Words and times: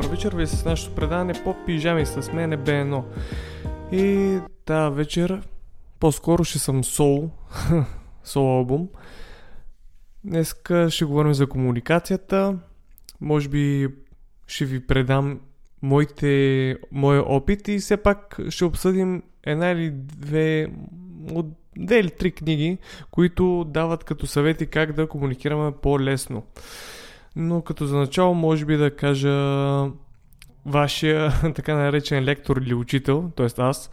Добър 0.00 0.10
вечер, 0.10 0.32
вие 0.36 0.46
с 0.46 0.64
нашето 0.64 0.94
предаване 0.94 1.32
по 1.44 1.56
пижами 1.66 2.06
с 2.06 2.32
мен 2.32 2.52
е 2.52 2.58
B1. 2.58 3.02
И 3.92 4.38
тази 4.64 4.96
вечер 4.96 5.42
по-скоро 5.98 6.44
ще 6.44 6.58
съм 6.58 6.84
соло, 6.84 7.30
соло 8.24 8.58
албум. 8.58 8.88
Днеска 10.24 10.90
ще 10.90 11.04
говорим 11.04 11.34
за 11.34 11.46
комуникацията. 11.46 12.58
Може 13.20 13.48
би 13.48 13.88
ще 14.46 14.64
ви 14.64 14.86
предам 14.86 15.40
моите, 15.82 16.76
моя 16.92 17.22
опит 17.22 17.68
и 17.68 17.78
все 17.78 17.96
пак 17.96 18.40
ще 18.48 18.64
обсъдим 18.64 19.22
една 19.44 19.70
или 19.70 19.90
две, 19.90 20.68
от 21.32 21.46
две 21.76 21.98
или 21.98 22.10
три 22.10 22.32
книги, 22.32 22.78
които 23.10 23.64
дават 23.68 24.04
като 24.04 24.26
съвети 24.26 24.66
как 24.66 24.92
да 24.92 25.08
комуникираме 25.08 25.72
по-лесно. 25.82 26.42
Но 27.36 27.62
като 27.62 27.86
за 27.86 27.96
начало 27.96 28.34
може 28.34 28.64
би 28.64 28.76
да 28.76 28.96
кажа 28.96 29.86
вашия 30.66 31.32
така 31.54 31.74
наречен 31.74 32.24
лектор 32.24 32.56
или 32.56 32.74
учител, 32.74 33.30
т.е. 33.36 33.46
аз, 33.58 33.90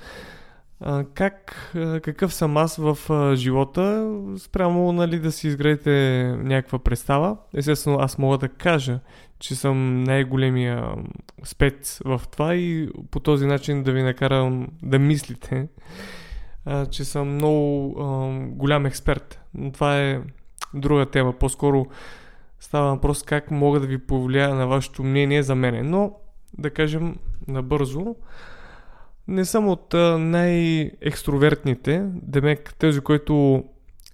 как, 1.14 1.72
какъв 2.04 2.34
съм 2.34 2.58
аз 2.58 2.76
в 2.76 2.98
живота, 3.36 4.16
спрямо 4.38 4.92
нали, 4.92 5.20
да 5.20 5.32
си 5.32 5.48
изградите 5.48 6.24
някаква 6.38 6.80
представа. 6.80 7.38
Естествено, 7.54 8.00
аз 8.00 8.18
мога 8.18 8.38
да 8.38 8.50
кажа, 8.50 9.00
че 9.40 9.56
съм 9.56 10.04
най-големия 10.04 10.96
спец 11.44 12.02
в 12.06 12.22
това 12.32 12.56
и 12.56 12.90
по 13.12 13.20
този 13.20 13.46
начин 13.46 13.84
да 13.84 13.92
ви 13.92 14.04
накарам 14.04 14.68
да 14.84 15.00
мислите, 15.00 15.68
че 16.92 17.06
съм 17.06 17.34
много 17.34 17.94
голям 18.52 18.86
експерт. 18.86 19.40
Но 19.54 19.72
това 19.72 20.00
е 20.00 20.22
друга 20.74 21.06
тема. 21.06 21.34
По-скоро 21.34 21.86
Става 22.60 22.90
въпрос 22.90 23.24
как 23.24 23.52
мога 23.52 23.80
да 23.80 23.88
ви 23.88 23.98
повлияя 23.98 24.56
на 24.56 24.68
вашето 24.68 25.04
мнение 25.04 25.44
за 25.44 25.56
мене. 25.56 25.84
Но, 25.84 26.14
да 26.58 26.70
кажем 26.70 27.16
набързо, 27.48 28.16
не 29.28 29.46
съм 29.46 29.68
от 29.68 29.94
най-екстровертните. 30.20 32.04
Демек, 32.14 32.76
тези, 32.80 33.02
който 33.02 33.64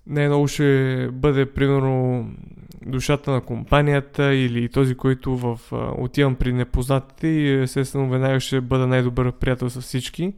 най-много 0.07 0.47
ще 0.47 1.09
бъде, 1.13 1.45
примерно, 1.45 2.27
душата 2.85 3.31
на 3.31 3.41
компанията 3.41 4.33
или 4.33 4.69
този, 4.69 4.95
който 4.95 5.37
в, 5.37 5.59
отивам 5.97 6.35
при 6.35 6.53
непознатите 6.53 7.27
и 7.27 7.61
естествено 7.61 8.09
веднага 8.09 8.39
ще 8.39 8.61
бъда 8.61 8.87
най-добър 8.87 9.31
приятел 9.31 9.69
с 9.69 9.81
всички 9.81 10.33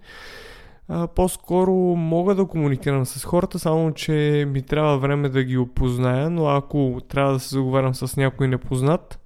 а, 0.88 1.08
по-скоро 1.08 1.74
мога 1.96 2.36
да 2.36 2.46
комуникирам 2.46 3.06
с 3.06 3.26
хората, 3.26 3.60
само 3.60 3.92
че 3.92 4.46
ми 4.52 4.62
трябва 4.62 4.98
време 4.98 5.30
да 5.30 5.44
ги 5.44 5.58
опозная, 5.58 6.30
но 6.30 6.48
ако 6.48 7.02
трябва 7.08 7.34
да 7.34 7.40
се 7.40 7.56
заговарям 7.56 7.96
с 7.96 8.18
някой 8.18 8.48
непознат, 8.48 9.20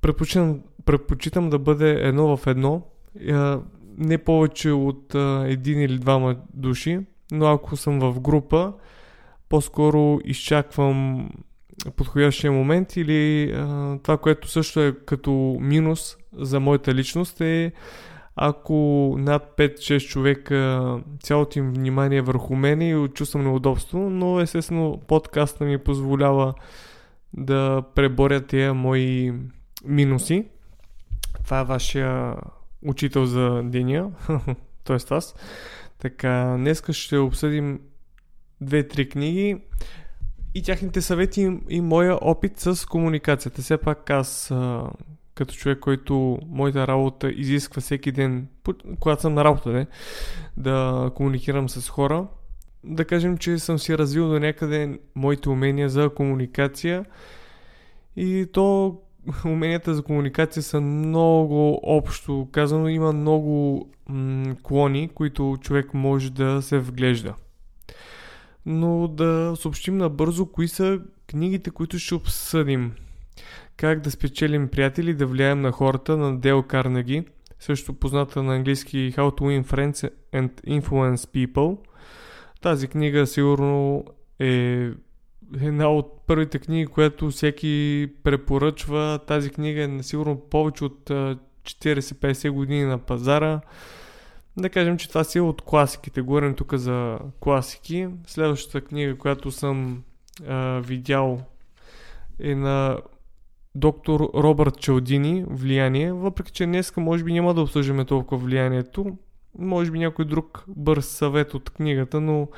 предпочитам, 0.00 0.60
предпочитам 0.84 1.50
да 1.50 1.58
бъде 1.58 1.90
едно 1.90 2.36
в 2.36 2.46
едно, 2.46 2.82
а, 3.30 3.60
не 3.98 4.18
повече 4.18 4.70
от 4.70 5.14
а, 5.14 5.44
един 5.46 5.80
или 5.80 5.98
двама 5.98 6.36
души, 6.54 7.00
но 7.32 7.46
ако 7.46 7.76
съм 7.76 8.00
в 8.00 8.20
група, 8.20 8.72
по-скоро 9.48 10.20
изчаквам 10.24 11.28
подходящия 11.96 12.52
момент 12.52 12.96
или 12.96 13.52
а, 13.52 13.98
това, 14.02 14.16
което 14.16 14.48
също 14.48 14.80
е 14.80 14.92
като 15.06 15.56
минус 15.60 16.16
за 16.32 16.60
моята 16.60 16.94
личност 16.94 17.40
е 17.40 17.72
ако 18.36 19.14
над 19.18 19.54
5-6 19.58 20.08
човека 20.08 20.98
цялото 21.22 21.58
им 21.58 21.72
внимание 21.72 22.18
е 22.18 22.22
върху 22.22 22.54
мен 22.54 22.82
и 22.82 23.08
чувствам 23.08 23.44
неудобство, 23.44 24.10
но 24.10 24.40
естествено 24.40 25.00
подкаста 25.08 25.64
ми 25.64 25.78
позволява 25.78 26.54
да 27.32 27.82
преборя 27.94 28.40
тия 28.40 28.74
мои 28.74 29.32
минуси. 29.84 30.48
Това 31.44 31.60
е 31.60 31.64
вашия 31.64 32.36
учител 32.86 33.26
за 33.26 33.62
деня, 33.64 34.10
т.е. 34.84 34.96
аз. 35.10 35.34
Така, 35.98 36.54
днес 36.58 36.82
ще 36.90 37.18
обсъдим 37.18 37.80
две-три 38.60 39.08
книги 39.08 39.56
и 40.54 40.62
тяхните 40.62 41.00
съвети 41.00 41.58
и 41.68 41.80
моя 41.80 42.18
опит 42.20 42.58
с 42.60 42.88
комуникацията. 42.88 43.62
Все 43.62 43.76
пак 43.76 44.10
аз 44.10 44.52
като 45.34 45.54
човек, 45.54 45.78
който 45.78 46.38
моята 46.46 46.86
работа 46.86 47.30
изисква 47.30 47.82
всеки 47.82 48.12
ден, 48.12 48.48
когато 49.00 49.22
съм 49.22 49.34
на 49.34 49.44
работа, 49.44 49.70
не, 49.70 49.86
да 50.56 51.10
комуникирам 51.14 51.68
с 51.68 51.88
хора. 51.88 52.26
Да 52.84 53.04
кажем, 53.04 53.38
че 53.38 53.58
съм 53.58 53.78
си 53.78 53.98
развил 53.98 54.28
до 54.28 54.40
някъде 54.40 54.98
моите 55.14 55.48
умения 55.48 55.88
за 55.88 56.10
комуникация 56.14 57.04
и 58.16 58.46
то 58.52 58.98
уменията 59.44 59.94
за 59.94 60.02
комуникация 60.02 60.62
са 60.62 60.80
много 60.80 61.80
общо 61.82 62.48
казано, 62.52 62.88
има 62.88 63.12
много 63.12 63.86
м- 64.08 64.54
клони, 64.62 65.10
които 65.14 65.56
човек 65.60 65.94
може 65.94 66.30
да 66.30 66.62
се 66.62 66.78
вглежда. 66.78 67.34
Но 68.66 69.08
да 69.08 69.54
съобщим 69.56 69.96
набързо 69.96 70.46
кои 70.46 70.68
са 70.68 71.00
книгите, 71.26 71.70
които 71.70 71.98
ще 71.98 72.14
обсъдим. 72.14 72.92
Как 73.82 74.00
да 74.00 74.10
спечелим 74.10 74.68
приятели, 74.68 75.14
да 75.14 75.26
влияем 75.26 75.60
на 75.60 75.72
хората 75.72 76.16
на 76.16 76.38
Дел 76.38 76.62
Карнеги, 76.62 77.24
също 77.60 77.94
позната 77.94 78.42
на 78.42 78.54
английски 78.54 79.12
How 79.16 79.38
to 79.38 79.40
Win 79.40 79.64
Friends 79.64 80.10
and 80.32 80.80
Influence 80.80 81.16
People. 81.16 81.78
Тази 82.60 82.88
книга 82.88 83.26
сигурно 83.26 84.04
е 84.38 84.88
една 85.60 85.88
от 85.88 86.26
първите 86.26 86.58
книги, 86.58 86.86
която 86.86 87.30
всеки 87.30 88.08
препоръчва. 88.22 89.20
Тази 89.26 89.50
книга 89.50 89.82
е 89.82 90.02
сигурно 90.02 90.40
повече 90.40 90.84
от 90.84 91.10
40-50 91.64 92.50
години 92.50 92.84
на 92.84 92.98
пазара. 92.98 93.60
Да 94.56 94.70
кажем, 94.70 94.98
че 94.98 95.08
това 95.08 95.24
си 95.24 95.38
е 95.38 95.42
от 95.42 95.62
класиките. 95.62 96.20
Говорим 96.20 96.54
тук 96.54 96.74
за 96.74 97.18
класики. 97.40 98.08
Следващата 98.26 98.80
книга, 98.80 99.18
която 99.18 99.50
съм 99.50 100.02
а, 100.48 100.80
видял 100.80 101.40
е 102.40 102.54
на 102.54 102.98
доктор 103.74 104.30
Робърт 104.34 104.80
Чалдини 104.80 105.44
влияние, 105.48 106.12
въпреки 106.12 106.52
че 106.52 106.66
днес 106.66 106.96
може 106.96 107.24
би 107.24 107.32
няма 107.32 107.54
да 107.54 107.60
обсъждаме 107.60 108.04
толкова 108.04 108.44
влиянието, 108.44 109.18
може 109.58 109.90
би 109.90 109.98
някой 109.98 110.24
друг 110.24 110.64
бърз 110.68 111.06
съвет 111.06 111.54
от 111.54 111.70
книгата, 111.70 112.20
но 112.20 112.48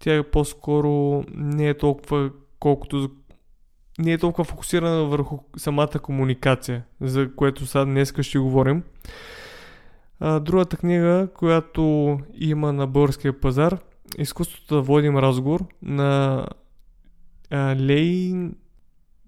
тя 0.00 0.24
по-скоро 0.32 1.24
не 1.34 1.68
е 1.68 1.74
толкова 1.74 2.30
колкото 2.58 3.10
не 3.98 4.12
е 4.12 4.18
толкова 4.18 4.44
фокусирана 4.44 5.04
върху 5.04 5.38
самата 5.56 5.98
комуникация, 6.02 6.84
за 7.00 7.34
което 7.36 7.66
сега 7.66 7.84
днес 7.84 8.14
ще 8.20 8.38
говорим. 8.38 8.82
А, 10.20 10.40
другата 10.40 10.76
книга, 10.76 11.28
която 11.34 12.18
има 12.34 12.72
на 12.72 12.86
българския 12.86 13.40
пазар, 13.40 13.78
Изкуството 14.18 14.74
да 14.74 14.82
водим 14.82 15.18
разговор 15.18 15.64
на 15.82 16.46
а, 17.50 17.76
Лейн 17.80 18.54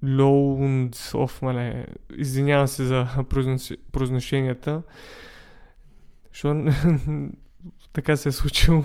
Лоундсов, 0.08 1.42
мале, 1.42 1.86
извинявам 2.16 2.68
се 2.68 2.84
за 2.84 3.06
произношенията, 3.92 4.82
защото 6.32 6.64
така 7.92 8.16
се 8.16 8.28
е 8.28 8.32
случило. 8.32 8.82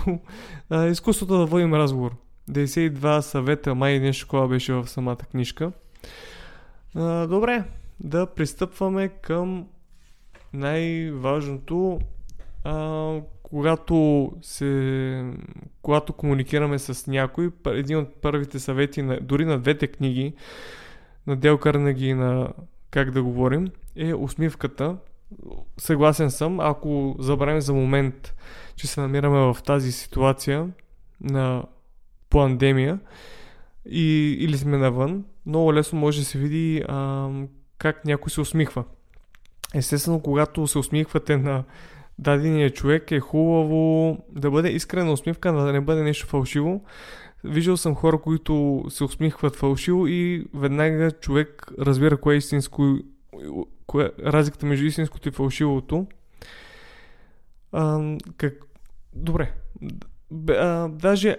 изкуството 0.90 1.38
да 1.38 1.46
водим 1.46 1.74
разговор. 1.74 2.16
92 2.50 3.20
съвета, 3.20 3.76
май 3.76 4.00
нещо 4.00 4.26
такова 4.26 4.48
беше 4.48 4.74
в 4.74 4.88
самата 4.88 5.16
книжка. 5.16 5.72
Добре, 7.30 7.64
да 8.00 8.26
пристъпваме 8.26 9.08
към 9.08 9.68
най-важното. 10.54 12.00
А, 12.64 13.16
когато, 13.44 14.32
се, 14.42 15.24
когато 15.82 16.14
комуникираме 16.14 16.80
с 16.80 17.08
някой, 17.08 17.52
един 17.66 17.98
от 17.98 18.22
първите 18.22 18.60
съвети, 18.60 19.02
на, 19.02 19.20
дори 19.22 19.46
на 19.46 19.60
двете 19.60 19.88
книги, 19.88 20.34
на 21.30 21.36
Дел 21.36 21.58
Карнеги 21.58 22.08
и 22.08 22.14
на 22.14 22.54
Как 22.92 23.12
да 23.12 23.24
говорим 23.24 23.68
е 23.96 24.14
усмивката. 24.14 24.96
Съгласен 25.78 26.32
съм, 26.32 26.60
ако 26.60 27.16
забравим 27.20 27.62
за 27.62 27.74
момент, 27.74 28.36
че 28.76 28.88
се 28.88 29.02
намираме 29.02 29.38
в 29.38 29.58
тази 29.66 29.92
ситуация 29.92 30.68
на 31.22 31.64
пандемия 32.30 33.00
и, 33.86 34.38
или 34.40 34.58
сме 34.58 34.78
навън, 34.78 35.26
много 35.46 35.74
лесно 35.74 36.00
може 36.00 36.20
да 36.20 36.26
се 36.26 36.38
види 36.40 36.84
а, 36.88 37.30
как 37.78 38.06
някой 38.06 38.30
се 38.32 38.42
усмихва. 38.42 38.84
Естествено, 39.74 40.20
когато 40.20 40.68
се 40.68 40.78
усмихвате 40.78 41.38
на 41.38 41.64
дадения 42.20 42.70
човек, 42.70 43.12
е 43.12 43.20
хубаво 43.20 44.18
да 44.32 44.52
бъде 44.52 44.70
искрена 44.70 45.12
усмивка, 45.12 45.54
да 45.54 45.74
не 45.74 45.82
бъде 45.82 46.04
нещо 46.04 46.28
фалшиво, 46.28 46.82
Виждал 47.44 47.78
съм 47.78 47.96
хора, 47.96 48.22
които 48.22 48.86
се 48.90 49.04
усмихват 49.04 49.56
фалшиво 49.56 50.08
и 50.08 50.46
веднага 50.54 51.12
човек 51.12 51.72
разбира 51.80 52.18
кое 52.18 52.36
е 52.36 52.38
истинско, 52.38 52.98
кое, 53.88 54.12
разликата 54.20 54.66
между 54.66 54.86
истинското 54.86 55.30
и 55.30 55.32
фалшивото. 55.32 56.08
А, 57.72 58.16
как... 58.38 58.54
Добре. 59.14 59.52
А, 60.50 60.88
даже 60.88 61.38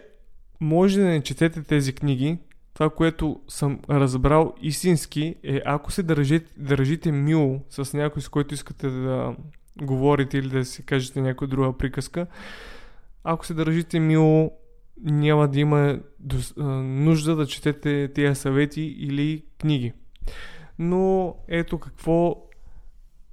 може 0.61 1.01
да 1.01 1.07
не 1.07 1.23
четете 1.23 1.63
тези 1.63 1.93
книги, 1.93 2.39
това, 2.75 2.91
което 2.91 3.41
съм 3.49 3.81
разбрал 3.91 4.55
истински 4.63 5.35
е, 5.43 5.61
ако 5.65 5.93
се 5.93 6.03
държите, 6.03 6.53
държите 6.57 7.13
мило 7.13 7.61
с 7.71 7.97
някой, 7.97 8.23
с 8.23 8.29
който 8.29 8.55
искате 8.55 8.91
да 8.91 9.37
говорите 9.83 10.39
или 10.39 10.49
да 10.49 10.65
си 10.65 10.87
кажете 10.87 11.21
някоя 11.21 11.49
друга 11.49 11.79
приказка, 11.79 12.27
ако 13.25 13.47
се 13.47 13.55
държите 13.55 14.01
мило, 14.01 14.53
няма 15.05 15.49
да 15.49 15.61
има 15.61 15.99
нужда 16.83 17.37
да 17.37 17.47
четете 17.47 18.11
тези 18.15 18.35
съвети 18.41 18.83
или 18.83 19.45
книги. 19.59 19.93
Но 20.79 21.35
ето 21.49 21.79
какво 21.79 22.37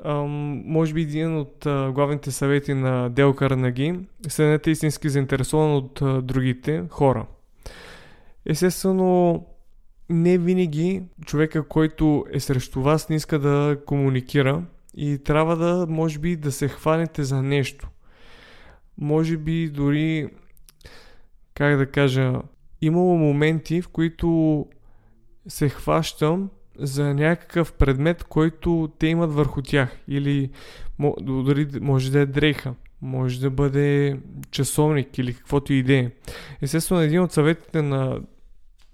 може 0.06 0.94
би 0.94 1.02
един 1.02 1.38
от 1.38 1.58
главните 1.94 2.32
съвети 2.32 2.74
на 2.74 3.10
Дел 3.10 3.34
Карнаги 3.34 4.00
станете 4.28 4.72
истински 4.72 5.10
заинтересован 5.10 5.76
от 5.76 6.26
другите 6.26 6.84
хора. 6.90 7.26
Естествено, 8.46 9.46
не 10.10 10.38
винаги 10.38 11.04
човека, 11.26 11.68
който 11.68 12.26
е 12.32 12.40
срещу 12.40 12.82
вас, 12.82 13.10
не 13.10 13.16
иска 13.16 13.40
да 13.40 13.80
комуникира 13.86 14.64
и 14.94 15.18
трябва 15.18 15.56
да, 15.56 15.86
може 15.90 16.20
би, 16.20 16.36
да 16.36 16.52
се 16.52 16.68
хванете 16.68 17.24
за 17.24 17.44
нещо. 17.44 17.90
Може 18.98 19.38
би 19.38 19.70
дори, 19.70 20.30
как 21.58 21.78
да 21.78 21.86
кажа, 21.86 22.34
имало 22.82 23.18
моменти, 23.18 23.82
в 23.82 23.88
които 23.88 24.66
се 25.48 25.70
хващам 25.70 26.50
за 26.80 27.14
някакъв 27.14 27.74
предмет, 27.74 28.24
който 28.24 28.92
те 29.00 29.08
имат 29.08 29.34
върху 29.34 29.62
тях. 29.62 29.98
Или 30.08 30.50
дори 31.20 31.68
може 31.82 32.12
да 32.12 32.20
е 32.20 32.26
дреха, 32.26 32.74
може 33.02 33.42
да 33.42 33.50
бъде 33.50 34.20
часовник 34.52 35.18
или 35.18 35.34
каквото 35.34 35.74
и 35.74 35.78
идея. 35.78 36.12
Естествено, 36.62 37.02
един 37.02 37.22
от 37.22 37.32
съветите 37.32 37.82
на 37.82 38.20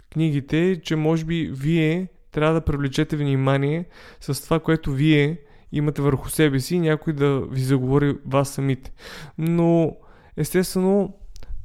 книгите 0.10 0.69
е, 0.69 0.81
че 0.81 0.95
може 0.95 1.25
би 1.25 1.51
вие 1.54 2.07
трябва 2.31 2.54
да 2.54 2.65
привлечете 2.65 3.18
внимание 3.18 3.86
с 4.19 4.44
това, 4.44 4.60
което 4.60 4.92
вие 4.92 5.38
имате 5.71 6.01
върху 6.01 6.30
себе 6.30 6.60
си 6.60 6.75
и 6.75 6.80
някой 6.80 7.13
да 7.13 7.42
ви 7.42 7.62
заговори 7.62 8.18
вас 8.25 8.50
самите. 8.50 8.92
Но, 9.38 9.98
естествено, 10.38 11.13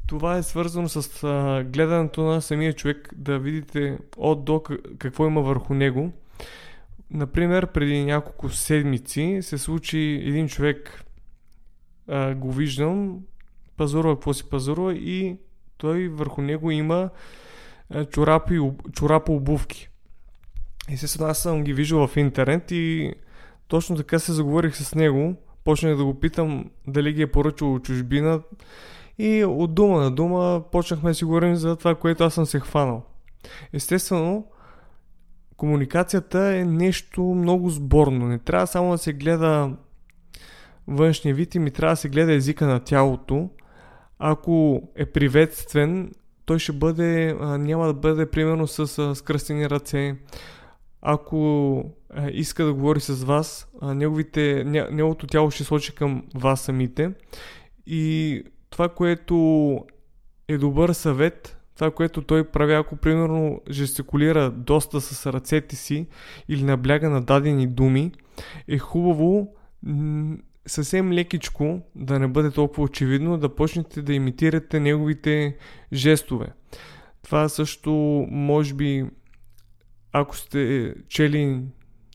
това 0.08 0.36
е 0.36 0.42
свързано 0.42 0.88
с 0.88 1.24
а, 1.24 1.64
гледането 1.64 2.22
на 2.22 2.42
самия 2.42 2.72
човек, 2.72 3.10
да 3.16 3.38
видите 3.38 3.98
от 4.16 4.44
до 4.44 4.62
какво 4.98 5.26
има 5.26 5.42
върху 5.42 5.74
него. 5.74 6.12
Например, 7.10 7.66
преди 7.66 8.04
няколко 8.04 8.48
седмици 8.48 9.38
се 9.42 9.58
случи 9.58 9.98
един 10.24 10.48
човек, 10.48 11.04
а, 12.08 12.34
го 12.34 12.52
виждам, 12.52 13.20
пазарува 13.76 14.14
какво 14.14 14.34
си 14.34 14.48
пазарува 14.48 14.94
и 14.94 15.36
той 15.76 16.08
върху 16.08 16.42
него 16.42 16.70
има 16.70 17.10
чорапи, 18.10 18.60
чорапа 18.92 19.32
обувки. 19.32 19.88
Естествено, 20.90 21.30
аз 21.30 21.42
съм 21.42 21.64
ги 21.64 21.72
виждал 21.72 22.06
в 22.06 22.16
интернет 22.16 22.70
и 22.70 23.14
точно 23.68 23.96
така 23.96 24.18
се 24.18 24.32
заговорих 24.32 24.76
с 24.76 24.94
него. 24.94 25.36
Почнах 25.64 25.96
да 25.96 26.04
го 26.04 26.20
питам 26.20 26.70
дали 26.86 27.12
ги 27.12 27.22
е 27.22 27.26
поръчал 27.26 27.78
чужбина 27.78 28.40
и 29.18 29.44
от 29.44 29.74
дума 29.74 30.00
на 30.00 30.10
дума 30.10 30.62
почнахме 30.72 31.10
да 31.10 31.14
си 31.14 31.24
говорим 31.24 31.56
за 31.56 31.76
това, 31.76 31.94
което 31.94 32.24
аз 32.24 32.34
съм 32.34 32.46
се 32.46 32.60
хванал. 32.60 33.02
Естествено, 33.72 34.46
комуникацията 35.56 36.56
е 36.56 36.64
нещо 36.64 37.22
много 37.22 37.70
сборно. 37.70 38.26
Не 38.26 38.38
трябва 38.38 38.66
само 38.66 38.90
да 38.90 38.98
се 38.98 39.12
гледа 39.12 39.76
външния 40.86 41.34
вид 41.34 41.54
и 41.54 41.58
ми 41.58 41.70
трябва 41.70 41.92
да 41.92 41.96
се 41.96 42.08
гледа 42.08 42.32
езика 42.32 42.66
на 42.66 42.80
тялото. 42.80 43.50
Ако 44.18 44.82
е 44.96 45.06
приветствен, 45.06 46.12
той 46.44 46.58
ще 46.58 46.72
бъде, 46.72 47.34
няма 47.40 47.86
да 47.86 47.94
бъде 47.94 48.30
примерно 48.30 48.66
с 48.66 49.14
скръстени 49.14 49.70
ръце. 49.70 50.16
Ако 51.02 51.84
иска 52.32 52.64
да 52.64 52.74
говори 52.74 53.00
с 53.00 53.24
вас, 53.24 53.68
неговите, 53.82 54.64
неговото 54.90 55.26
тяло 55.26 55.50
ще 55.50 55.64
сочи 55.64 55.94
към 55.94 56.22
вас 56.34 56.60
самите. 56.60 57.10
И 57.86 58.42
това, 58.78 58.88
което 58.88 59.78
е 60.48 60.58
добър 60.58 60.92
съвет, 60.92 61.58
това, 61.74 61.90
което 61.90 62.22
той 62.22 62.44
прави, 62.44 62.72
ако 62.72 62.96
примерно 62.96 63.60
жестикулира 63.70 64.50
доста 64.50 65.00
с 65.00 65.32
ръцете 65.32 65.76
си 65.76 66.06
или 66.48 66.64
набляга 66.64 67.10
на 67.10 67.22
дадени 67.22 67.66
думи, 67.66 68.12
е 68.68 68.78
хубаво 68.78 69.54
съвсем 70.66 71.12
лекичко, 71.12 71.80
да 71.94 72.18
не 72.18 72.28
бъде 72.28 72.50
толкова 72.50 72.82
очевидно, 72.82 73.38
да 73.38 73.54
почнете 73.54 74.02
да 74.02 74.14
имитирате 74.14 74.80
неговите 74.80 75.56
жестове. 75.92 76.46
Това 77.22 77.48
също, 77.48 77.90
може 78.30 78.74
би, 78.74 79.06
ако 80.12 80.36
сте 80.36 80.94
чели 81.08 81.62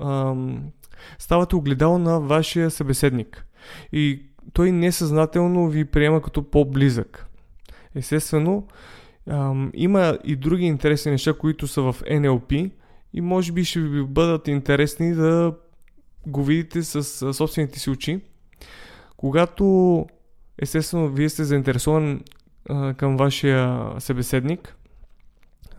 Ставате 1.19 1.55
огледало 1.55 1.97
на 1.97 2.19
вашия 2.19 2.71
събеседник. 2.71 3.45
И 3.91 4.21
той 4.53 4.71
несъзнателно 4.71 5.69
ви 5.69 5.85
приема 5.85 6.21
като 6.21 6.49
по-близък. 6.49 7.25
Естествено, 7.95 8.67
има 9.73 10.17
и 10.23 10.35
други 10.35 10.65
интересни 10.65 11.11
неща, 11.11 11.33
които 11.33 11.67
са 11.67 11.81
в 11.81 11.95
NLP 12.01 12.71
и 13.13 13.21
може 13.21 13.51
би 13.51 13.65
ще 13.65 13.79
ви 13.79 14.03
бъдат 14.03 14.47
интересни 14.47 15.13
да 15.13 15.55
го 16.27 16.43
видите 16.43 16.83
с 16.83 17.33
собствените 17.33 17.79
си 17.79 17.89
очи. 17.89 18.21
Когато 19.17 20.05
естествено 20.61 21.09
вие 21.09 21.29
сте 21.29 21.43
заинтересован 21.43 22.21
към 22.97 23.17
вашия 23.17 23.91
събеседник, 23.99 24.75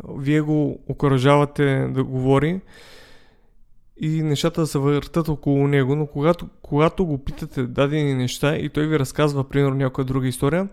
вие 0.08 0.40
го 0.40 0.80
окоръжавате 0.88 1.88
да 1.90 2.04
говори 2.04 2.60
и 4.00 4.22
нещата 4.22 4.66
се 4.66 4.78
въртат 4.78 5.28
около 5.28 5.68
него, 5.68 5.96
но 5.96 6.06
когато, 6.06 6.48
когато 6.62 7.06
го 7.06 7.24
питате 7.24 7.62
дадени 7.62 8.14
неща 8.14 8.56
и 8.56 8.68
той 8.68 8.86
ви 8.86 8.98
разказва, 8.98 9.48
примерно, 9.48 9.74
някоя 9.74 10.04
друга 10.04 10.28
история, 10.28 10.68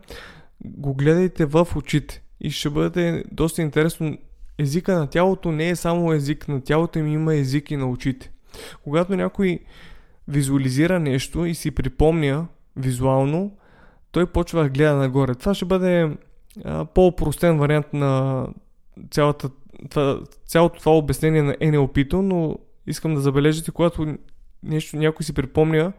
го 0.66 0.94
гледайте 0.94 1.46
в 1.46 1.68
очите 1.76 2.22
и 2.42 2.52
ще 2.52 2.70
бъде 2.70 3.24
доста 3.32 3.62
интересно. 3.62 4.18
Езика 4.58 4.96
на 5.00 5.08
тялото 5.08 5.52
не 5.52 5.70
е 5.70 5.76
само 5.76 6.14
език 6.14 6.48
на 6.48 6.62
тялото, 6.62 7.00
им 7.00 7.08
има 7.08 7.36
език 7.36 7.72
и 7.72 7.78
на 7.78 7.90
очите. 7.90 8.32
Когато 8.84 9.16
някой 9.16 9.60
визуализира 10.28 11.00
нещо 11.00 11.46
и 11.46 11.56
си 11.56 11.72
припомня 11.72 12.48
визуално, 12.76 13.52
той 14.12 14.26
почва 14.26 14.64
да 14.64 14.70
гледа 14.70 14.96
нагоре. 14.96 15.36
Това 15.36 15.54
ще 15.54 15.66
бъде 15.66 16.18
а, 16.66 16.86
по-простен 16.86 17.58
вариант 17.58 17.94
на 17.94 18.46
цялата, 19.12 19.50
това, 19.90 20.20
цялото 20.46 20.80
това 20.80 20.98
обяснение 20.98 21.42
на 21.42 21.54
NLP, 21.54 22.14
но 22.14 22.58
искам 22.88 23.16
да 23.16 23.22
забележите, 23.22 23.72
когато 23.72 24.18
нещо 24.64 24.98
някой 24.98 25.24
си 25.24 25.34
припомня 25.34 25.94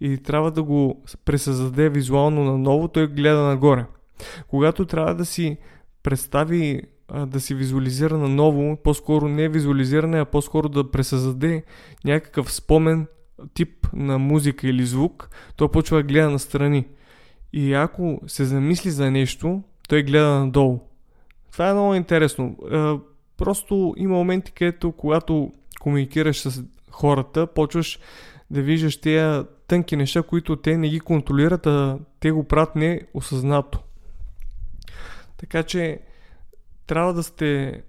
и 0.00 0.18
трябва 0.18 0.50
да 0.50 0.62
го 0.62 1.04
пресъздаде 1.24 1.88
визуално 1.88 2.44
наново, 2.44 2.88
той 2.88 3.06
гледа 3.06 3.42
нагоре. 3.42 3.84
Когато 4.48 4.84
трябва 4.84 5.14
да 5.14 5.24
си 5.24 5.56
представи, 6.02 6.82
да 7.26 7.40
си 7.40 7.54
визуализира 7.54 8.18
наново, 8.18 8.76
по-скоро 8.84 9.28
не 9.28 9.48
визуализиране, 9.48 10.20
а 10.20 10.24
по-скоро 10.24 10.68
да 10.68 10.90
пресъздаде 10.90 11.64
някакъв 12.04 12.52
спомен 12.52 13.06
тип 13.54 13.88
на 13.92 14.18
музика 14.18 14.68
или 14.68 14.86
звук, 14.86 15.30
той 15.56 15.68
почва 15.70 15.96
да 15.96 16.02
гледа 16.02 16.30
настрани. 16.30 16.86
И 17.52 17.74
ако 17.74 18.20
се 18.26 18.44
замисли 18.44 18.90
за 18.90 19.10
нещо, 19.10 19.62
той 19.88 20.02
гледа 20.02 20.44
надолу. 20.44 20.80
Това 21.52 21.68
е 21.68 21.72
много 21.72 21.94
интересно. 21.94 22.56
А, 22.70 22.98
просто 23.36 23.94
има 23.96 24.14
моменти, 24.14 24.52
където 24.52 24.92
когато 24.92 25.52
комуникираш 25.80 26.40
с 26.40 26.64
хората, 26.90 27.46
почваш 27.46 27.98
да 28.50 28.62
виждаш 28.62 29.00
тези 29.00 29.46
тънки 29.66 29.96
неща, 29.96 30.22
които 30.22 30.56
те 30.56 30.78
не 30.78 30.88
ги 30.88 31.00
контролират, 31.00 31.66
а 31.66 31.98
те 32.20 32.30
го 32.30 32.44
правят 32.44 32.76
неосъзнато. 32.76 33.78
Така 35.36 35.62
че 35.62 36.00
трябва 36.86 37.14
да 37.14 37.22
сте 37.22 37.82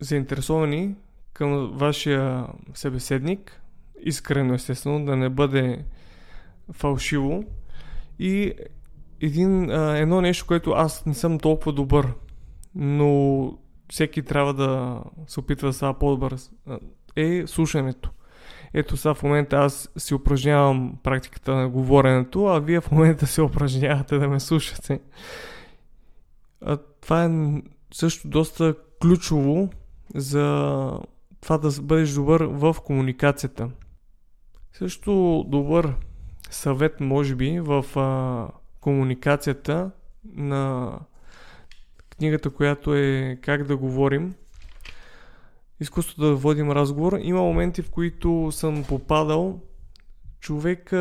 заинтересовани 0.00 0.94
към 1.32 1.70
вашия 1.74 2.46
събеседник, 2.74 3.60
искрено 4.02 4.54
естествено, 4.54 5.04
да 5.04 5.16
не 5.16 5.28
бъде 5.28 5.84
фалшиво. 6.72 7.44
И 8.18 8.52
един, 9.20 9.70
а, 9.70 9.98
едно 9.98 10.20
нещо, 10.20 10.46
което 10.46 10.70
аз 10.70 11.06
не 11.06 11.14
съм 11.14 11.38
толкова 11.38 11.72
добър, 11.72 12.12
но 12.74 13.52
всеки 13.88 14.22
трябва 14.22 14.54
да 14.54 15.02
се 15.26 15.40
опитва 15.40 15.68
да 15.68 15.72
става 15.72 15.98
по-добър, 15.98 16.36
е 17.16 17.46
слушането. 17.46 18.10
Ето 18.74 18.96
сега 18.96 19.14
в 19.14 19.22
момента 19.22 19.56
аз 19.56 19.90
си 19.96 20.14
упражнявам 20.14 20.98
практиката 21.02 21.54
на 21.54 21.68
говоренето, 21.68 22.46
а 22.46 22.60
вие 22.60 22.80
в 22.80 22.90
момента 22.90 23.26
се 23.26 23.42
упражнявате 23.42 24.18
да 24.18 24.28
ме 24.28 24.40
слушате. 24.40 25.00
А, 26.60 26.76
това 27.00 27.24
е 27.24 27.30
също 27.94 28.28
доста 28.28 28.74
ключово 29.00 29.68
за 30.14 30.98
това 31.40 31.58
да 31.58 31.82
бъдеш 31.82 32.10
добър 32.10 32.42
в 32.42 32.76
комуникацията. 32.84 33.70
Също 34.72 35.44
добър 35.48 35.94
съвет, 36.50 37.00
може 37.00 37.34
би, 37.34 37.60
в 37.60 37.84
а, 37.96 38.48
комуникацията 38.80 39.90
на 40.34 40.92
книгата, 42.10 42.50
която 42.50 42.94
е 42.94 43.38
Как 43.42 43.64
да 43.64 43.76
говорим, 43.76 44.34
изкуството 45.80 46.20
да 46.22 46.34
водим 46.34 46.70
разговор. 46.70 47.18
Има 47.22 47.40
моменти, 47.40 47.82
в 47.82 47.90
които 47.90 48.48
съм 48.52 48.84
попадал 48.88 49.60
човек 50.40 50.92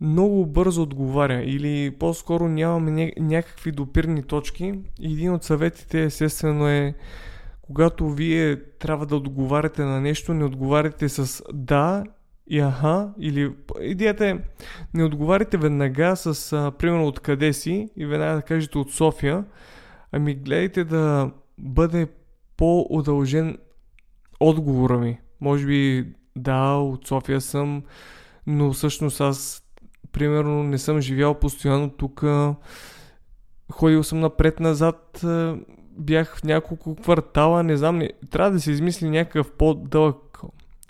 много 0.00 0.46
бързо 0.46 0.82
отговаря 0.82 1.42
или 1.42 1.96
по-скоро 1.98 2.48
нямаме 2.48 3.12
някакви 3.18 3.72
допирни 3.72 4.22
точки. 4.22 4.74
Един 5.02 5.32
от 5.32 5.44
съветите 5.44 6.02
естествено 6.02 6.68
е 6.68 6.94
когато 7.62 8.10
вие 8.10 8.62
трябва 8.62 9.06
да 9.06 9.16
отговаряте 9.16 9.82
на 9.82 10.00
нещо, 10.00 10.34
не 10.34 10.44
отговаряте 10.44 11.08
с 11.08 11.42
да 11.52 12.04
и 12.46 12.60
аха, 12.60 13.12
или 13.18 13.52
идеята 13.80 14.26
е 14.26 14.38
не 14.94 15.04
отговаряте 15.04 15.56
веднага 15.56 16.16
с 16.16 16.52
а, 16.52 16.72
примерно 16.78 17.06
откъде 17.06 17.52
си 17.52 17.90
и 17.96 18.06
веднага 18.06 18.34
да 18.34 18.42
кажете 18.42 18.78
от 18.78 18.92
София, 18.92 19.44
ами 20.12 20.34
гледайте 20.34 20.84
да 20.84 21.30
бъде 21.58 22.06
по-удължен 22.56 23.58
отговора 24.40 24.98
ми. 24.98 25.18
Може 25.40 25.66
би 25.66 26.06
да, 26.36 26.72
от 26.72 27.06
София 27.06 27.40
съм, 27.40 27.82
но 28.46 28.72
всъщност 28.72 29.20
аз 29.20 29.62
примерно 30.12 30.62
не 30.62 30.78
съм 30.78 31.00
живял 31.00 31.34
постоянно 31.34 31.90
тук. 31.90 32.24
Ходил 33.72 34.02
съм 34.02 34.20
напред-назад, 34.20 35.24
бях 35.98 36.36
в 36.36 36.44
няколко 36.44 36.96
квартала, 36.96 37.62
не 37.62 37.76
знам, 37.76 37.98
не, 37.98 38.10
трябва 38.30 38.50
да 38.50 38.60
се 38.60 38.70
измисли 38.70 39.10
някакъв 39.10 39.52
по-дълъг 39.52 40.40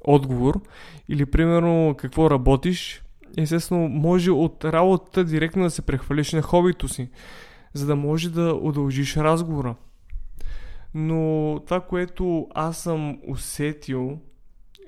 отговор. 0.07 0.61
Или 1.09 1.27
примерно 1.27 1.95
какво 1.99 2.31
работиш. 2.31 3.03
Естествено, 3.39 3.89
може 3.89 4.31
от 4.31 4.65
работата 4.65 5.25
директно 5.25 5.63
да 5.63 5.71
се 5.71 5.83
прехвалиш 5.83 6.33
на 6.33 6.43
хобито 6.43 6.89
си, 6.89 7.11
за 7.75 7.87
да 7.87 7.97
може 7.97 8.31
да 8.31 8.55
удължиш 8.55 9.17
разговора. 9.17 9.75
Но 10.95 11.61
това, 11.67 11.81
което 11.81 12.49
аз 12.55 12.79
съм 12.79 13.19
усетил, 13.29 14.19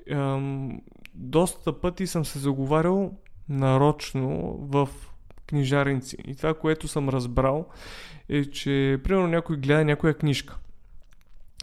ем, 0.07 0.81
доста 1.13 1.79
пъти 1.79 2.07
съм 2.07 2.25
се 2.25 2.39
заговарял 2.39 3.13
нарочно 3.49 4.57
в 4.61 4.89
книжарници. 5.47 6.17
И 6.27 6.35
това, 6.35 6.53
което 6.53 6.87
съм 6.87 7.09
разбрал 7.09 7.67
е, 8.29 8.45
че 8.45 8.99
примерно 9.03 9.27
някой 9.27 9.57
гледа 9.57 9.85
някоя 9.85 10.13
книжка. 10.13 10.57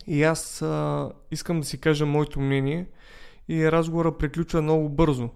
И 0.07 0.23
аз 0.23 0.63
а, 0.63 1.11
искам 1.31 1.61
да 1.61 1.67
си 1.67 1.81
кажа 1.81 2.07
моето 2.07 2.41
мнение 2.41 2.87
и 3.49 3.73
разговора 3.73 4.19
приключва 4.19 4.63
много 4.63 4.89
бързо. 4.89 5.31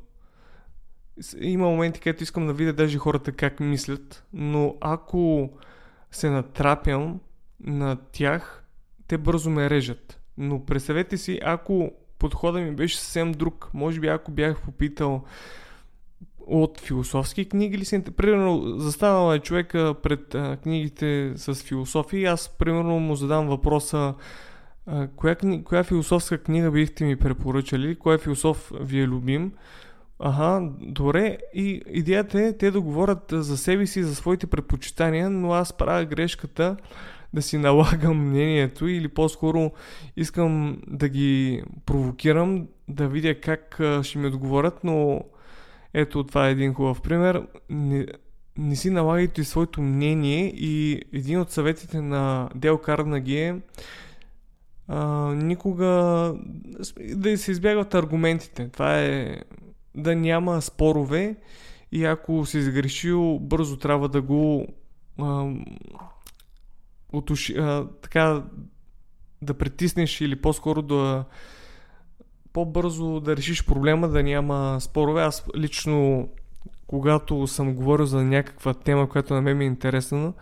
Има 1.41 1.67
моменти, 1.67 2.01
където 2.01 2.23
искам 2.23 2.47
да 2.47 2.53
видя 2.53 2.73
даже 2.73 2.99
хората 2.99 3.33
как 3.33 3.61
мислят, 3.61 4.25
но 4.33 4.77
ако 4.81 5.51
се 6.11 6.31
натрапям 6.31 7.21
на 7.61 7.97
тях, 8.13 8.65
те 9.07 9.19
бързо 9.19 9.51
ме 9.51 9.71
режат. 9.71 10.21
Но 10.39 10.65
представете 10.65 11.19
си, 11.19 11.41
ако 11.43 11.93
подходът 12.19 12.63
ми 12.63 12.75
беше 12.75 12.99
съвсем 12.99 13.33
друг, 13.33 13.71
може 13.75 14.01
би 14.01 14.09
ако 14.09 14.31
бях 14.31 14.63
попитал 14.63 15.25
от 16.47 16.81
философски 16.81 17.49
книги 17.49 17.79
ли 17.79 17.85
се... 17.85 18.05
Примерно, 18.05 18.79
застанал 18.79 19.35
е 19.35 19.39
човека 19.39 19.95
пред 20.03 20.35
а, 20.35 20.57
книгите 20.57 21.33
с 21.37 21.55
философия 21.55 22.21
и 22.21 22.25
аз, 22.25 22.49
примерно, 22.59 23.01
му 23.01 23.15
задам 23.17 23.49
въпроса 23.49 24.15
а, 24.87 25.09
коя, 25.17 25.37
коя 25.65 25.85
философска 25.85 26.39
книга 26.39 26.71
бихте 26.71 27.05
ми 27.05 27.17
препоръчали, 27.17 27.97
кой 27.97 28.19
философ 28.19 28.73
ви 28.81 29.01
е 29.01 29.07
любим. 29.07 29.53
Ага, 30.19 30.69
добре. 30.81 31.39
И 31.55 31.83
идеята 31.87 32.41
е 32.41 32.57
те 32.57 32.71
да 32.71 32.81
говорят 32.81 33.25
за 33.31 33.57
себе 33.57 33.87
си, 33.87 34.03
за 34.03 34.15
своите 34.15 34.47
предпочитания, 34.47 35.31
но 35.31 35.53
аз 35.53 35.73
правя 35.73 36.05
грешката 36.05 36.77
да 37.35 37.43
си 37.43 37.59
налагам 37.59 38.29
мнението 38.29 38.89
или 38.89 39.09
по-скоро 39.09 39.73
искам 40.17 40.83
да 40.87 41.09
ги 41.09 41.63
провокирам, 41.87 42.69
да 42.89 43.09
видя 43.09 43.41
как 43.41 43.81
ще 44.03 44.19
ми 44.19 44.27
отговорят, 44.27 44.85
но 44.85 45.25
ето 45.95 46.25
това 46.25 46.49
е 46.49 46.53
един 46.53 46.75
хубав 46.75 47.03
пример. 47.03 47.47
Не, 47.71 48.07
не 48.59 48.77
си 48.77 48.91
налагайте 48.91 49.45
своето 49.45 49.83
мнение 49.83 50.47
и 50.57 51.03
един 51.13 51.41
от 51.41 51.51
съветите 51.51 52.01
на 52.01 52.49
Дел 52.55 52.79
Карнаги 52.79 53.37
е 53.37 53.57
а, 54.93 55.35
никога 55.35 55.87
да 57.15 57.39
се 57.39 57.51
избягват 57.51 57.95
аргументите. 57.95 58.69
Това 58.69 59.01
е 59.01 59.37
да 59.95 60.17
няма 60.17 60.63
спорове 60.63 61.37
и 61.93 62.05
ако 62.05 62.47
си 62.47 62.63
сгрешил, 62.63 63.39
бързо 63.39 63.77
трябва 63.77 64.09
да 64.09 64.23
го 64.23 64.67
а, 65.19 65.53
отуши, 67.13 67.55
а, 67.59 67.87
така 68.03 68.43
да 69.43 69.55
притиснеш 69.55 70.21
или 70.21 70.37
по-скоро 70.37 70.83
да 70.83 71.25
по-бързо 72.53 73.21
да 73.21 73.37
решиш 73.37 73.67
проблема, 73.67 74.09
да 74.09 74.23
няма 74.23 74.81
спорове. 74.81 75.23
Аз 75.23 75.45
лично, 75.57 76.29
когато 76.87 77.47
съм 77.47 77.75
говорил 77.75 78.07
за 78.07 78.25
някаква 78.25 78.75
тема, 78.75 79.09
която 79.09 79.35
на 79.35 79.41
мен 79.41 79.57
ми 79.57 79.65
е 79.65 79.67
интересна, 79.67 80.33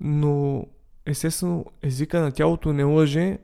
но 0.00 0.66
естествено 1.06 1.64
езика 1.82 2.20
на 2.20 2.32
тялото 2.32 2.72
не 2.72 2.84
лъже 2.84 3.38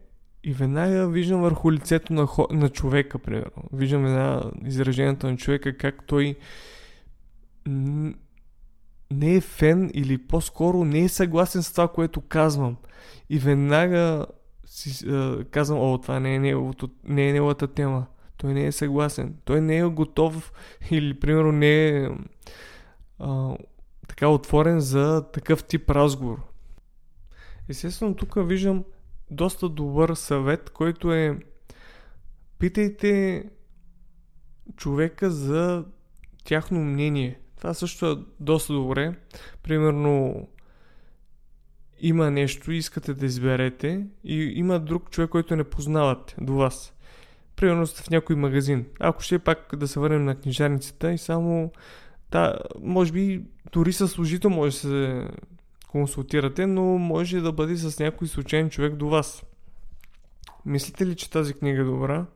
и 0.44 0.52
веднага 0.52 1.08
виждам 1.08 1.40
върху 1.40 1.72
лицето 1.72 2.12
на, 2.12 2.26
хо... 2.26 2.46
на 2.50 2.68
човека, 2.68 3.18
примерно. 3.18 3.62
Виждам 3.72 4.06
една 4.06 4.42
изражението 4.64 5.26
на 5.26 5.36
човека, 5.36 5.76
как 5.76 6.06
той 6.06 6.36
не 9.10 9.34
е 9.34 9.40
фен 9.40 9.90
или 9.94 10.18
по-скоро 10.18 10.84
не 10.84 11.00
е 11.00 11.08
съгласен 11.08 11.62
с 11.62 11.72
това, 11.72 11.88
което 11.88 12.20
казвам. 12.20 12.76
И 13.30 13.38
веднага 13.38 14.26
си 14.66 15.08
а, 15.08 15.44
казвам, 15.44 15.78
о, 15.78 15.98
това 15.98 16.20
не 16.20 16.34
е, 16.34 16.38
неговото, 16.38 16.90
не 17.04 17.28
е 17.28 17.32
неговата 17.32 17.68
тема. 17.68 18.06
Той 18.36 18.54
не 18.54 18.66
е 18.66 18.72
съгласен. 18.72 19.36
Той 19.44 19.60
не 19.60 19.78
е 19.78 19.84
готов 19.84 20.52
или, 20.90 21.20
примерно, 21.20 21.52
не 21.52 21.88
е 21.88 22.08
а, 23.18 23.56
така 24.08 24.28
отворен 24.28 24.80
за 24.80 25.24
такъв 25.32 25.64
тип 25.64 25.90
разговор. 25.90 26.38
Естествено, 27.68 28.14
тук 28.14 28.34
виждам 28.36 28.84
доста 29.30 29.68
добър 29.68 30.14
съвет, 30.14 30.70
който 30.70 31.12
е 31.12 31.38
питайте 32.58 33.44
човека 34.76 35.30
за 35.30 35.84
тяхно 36.44 36.84
мнение. 36.84 37.40
Това 37.56 37.74
също 37.74 38.10
е 38.10 38.16
доста 38.40 38.72
добре. 38.72 39.14
Примерно, 39.62 40.48
има 42.00 42.30
нещо, 42.30 42.72
искате 42.72 43.14
да 43.14 43.26
изберете 43.26 44.06
и 44.24 44.34
има 44.34 44.80
друг 44.80 45.10
човек, 45.10 45.30
който 45.30 45.56
не 45.56 45.64
познавате 45.64 46.34
до 46.40 46.54
вас. 46.54 46.94
Примерно 47.56 47.86
сте 47.86 48.02
в 48.02 48.10
някой 48.10 48.36
магазин. 48.36 48.86
Ако 49.00 49.22
ще 49.22 49.38
пак 49.38 49.76
да 49.76 49.88
се 49.88 50.00
върнем 50.00 50.24
на 50.24 50.34
книжарницата 50.34 51.12
и 51.12 51.18
само 51.18 51.72
да, 52.30 52.58
може 52.82 53.12
би 53.12 53.44
дори 53.72 53.92
с 53.92 54.08
служител 54.08 54.50
може 54.50 54.72
да 54.72 54.78
се 54.78 55.28
консултирате, 55.98 56.66
но 56.66 56.82
може 56.82 57.40
да 57.40 57.52
бъде 57.52 57.76
с 57.76 57.98
някой 57.98 58.28
случайен 58.28 58.70
човек 58.70 58.94
до 58.94 59.08
вас. 59.08 59.42
Мислите 60.66 61.06
ли, 61.06 61.16
че 61.16 61.30
тази 61.30 61.54
книга 61.54 61.80
е 61.80 61.84
добра? 61.84 62.26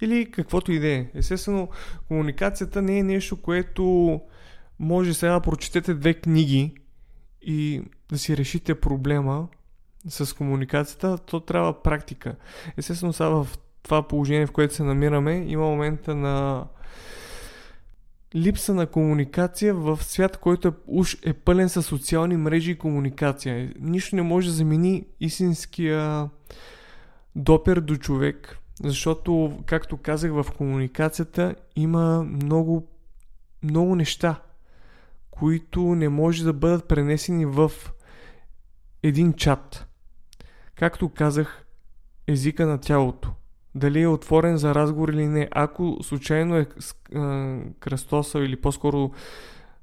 Или 0.00 0.30
каквото 0.30 0.72
и 0.72 0.78
да 0.78 0.88
е. 0.88 1.06
Естествено, 1.14 1.68
комуникацията 2.08 2.82
не 2.82 2.98
е 2.98 3.02
нещо, 3.02 3.42
което 3.42 4.20
може 4.78 5.14
сега 5.14 5.32
да 5.32 5.40
прочетете 5.40 5.94
две 5.94 6.14
книги 6.14 6.74
и 7.42 7.82
да 8.10 8.18
си 8.18 8.36
решите 8.36 8.80
проблема 8.80 9.48
с 10.08 10.36
комуникацията, 10.36 11.18
то 11.18 11.40
трябва 11.40 11.82
практика. 11.82 12.36
Естествено, 12.76 13.12
сега 13.12 13.28
в 13.28 13.48
това 13.82 14.08
положение, 14.08 14.46
в 14.46 14.52
което 14.52 14.74
се 14.74 14.82
намираме, 14.82 15.44
има 15.46 15.64
момента 15.64 16.14
на 16.14 16.66
липса 18.34 18.74
на 18.74 18.86
комуникация 18.86 19.74
в 19.74 20.04
свят, 20.04 20.36
който 20.36 20.68
е, 20.68 20.72
уж 20.86 21.18
е 21.22 21.32
пълен 21.32 21.68
с 21.68 21.82
социални 21.82 22.36
мрежи 22.36 22.70
и 22.70 22.78
комуникация. 22.78 23.72
Нищо 23.80 24.16
не 24.16 24.22
може 24.22 24.48
да 24.48 24.54
замени 24.54 25.06
истинския 25.20 26.30
допер 27.36 27.80
до 27.80 27.96
човек, 27.96 28.58
защото, 28.82 29.62
както 29.66 29.96
казах, 29.96 30.32
в 30.32 30.46
комуникацията 30.56 31.54
има 31.76 32.22
много, 32.22 32.88
много 33.62 33.96
неща, 33.96 34.42
които 35.30 35.80
не 35.80 36.08
може 36.08 36.44
да 36.44 36.52
бъдат 36.52 36.88
пренесени 36.88 37.46
в 37.46 37.72
един 39.02 39.32
чат. 39.32 39.86
Както 40.74 41.08
казах, 41.08 41.64
езика 42.26 42.66
на 42.66 42.78
тялото. 42.78 43.32
Дали 43.74 44.02
е 44.02 44.08
отворен 44.08 44.56
за 44.56 44.74
разговор 44.74 45.08
или 45.08 45.26
не. 45.26 45.48
Ако 45.50 45.98
случайно 46.02 46.56
е 46.56 46.66
кръстосал 47.80 48.40
или 48.40 48.56
по-скоро 48.56 49.10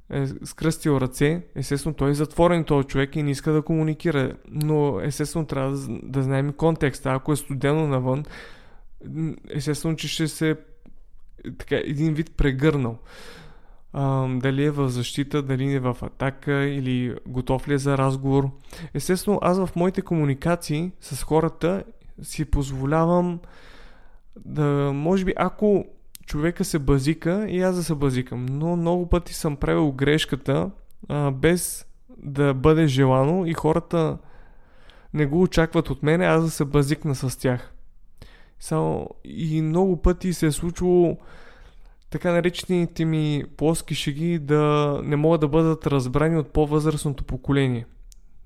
е 0.10 0.28
скръстил 0.44 0.92
ръце, 0.92 1.42
естествено 1.56 1.96
той 1.96 2.10
е 2.10 2.14
затворен 2.14 2.64
този 2.64 2.88
човек 2.88 3.16
и 3.16 3.24
не 3.24 3.32
иска 3.32 3.52
да 3.52 3.62
комуникира. 3.62 4.36
Но 4.52 5.00
естествено 5.02 5.46
трябва 5.46 5.78
да, 6.04 6.24
знаем 6.24 6.54
контекста. 6.54 7.12
Ако 7.12 7.32
е 7.32 7.36
студено 7.36 7.88
навън, 7.88 8.26
естествено, 9.50 9.96
че 9.96 10.08
ще 10.08 10.28
се 10.28 10.56
така, 11.58 11.76
един 11.76 12.14
вид 12.14 12.32
прегърнал. 12.38 12.98
А, 13.94 14.28
дали 14.28 14.66
е 14.66 14.72
в 14.72 14.90
защита, 14.90 15.42
дали 15.42 15.74
е 15.74 15.80
в 15.80 15.98
атака 16.02 16.54
или 16.54 17.16
готов 17.28 17.68
ли 17.68 17.74
е 17.74 17.78
за 17.78 17.98
разговор. 17.98 18.50
Естествено, 18.94 19.40
аз 19.42 19.58
в 19.58 19.76
моите 19.76 20.02
комуникации 20.02 20.92
с 21.02 21.24
хората 21.24 21.84
си 22.22 22.46
позволявам 22.46 23.40
да, 24.46 24.92
може 24.94 25.26
би, 25.26 25.34
ако 25.38 25.86
човека 26.26 26.66
се 26.66 26.80
базика 26.80 27.46
и 27.50 27.62
аз 27.62 27.76
да 27.76 27.84
се 27.84 27.96
базикам, 27.96 28.46
но 28.46 28.76
много 28.76 29.10
пъти 29.10 29.34
съм 29.34 29.56
правил 29.56 29.92
грешката 29.92 30.72
а, 31.10 31.32
без 31.32 31.86
да 32.18 32.54
бъде 32.54 32.88
желано 32.88 33.46
и 33.46 33.54
хората 33.54 34.18
не 35.14 35.26
го 35.26 35.42
очакват 35.42 35.90
от 35.90 36.04
мене, 36.04 36.26
аз 36.26 36.44
да 36.44 36.50
се 36.50 36.66
базикна 36.66 37.16
с 37.16 37.40
тях. 37.40 37.74
Само 38.60 39.10
и 39.24 39.62
много 39.62 40.02
пъти 40.02 40.34
се 40.34 40.46
е 40.46 40.52
случвало 40.52 41.18
така 42.10 42.32
наречените 42.32 43.06
ми 43.06 43.44
плоски 43.58 43.96
шеги 43.96 44.40
да 44.40 45.00
не 45.04 45.16
могат 45.16 45.42
да 45.42 45.48
бъдат 45.48 45.88
разбрани 45.88 46.38
от 46.38 46.54
по-възрастното 46.54 47.24
поколение. 47.24 47.86